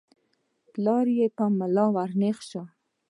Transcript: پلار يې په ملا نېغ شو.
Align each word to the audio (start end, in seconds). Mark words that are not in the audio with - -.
پلار 0.71 1.05
يې 1.17 1.27
په 1.37 1.43
ملا 1.57 1.85
نېغ 2.19 2.37
شو. 2.49 2.63